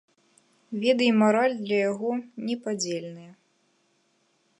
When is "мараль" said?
1.21-1.53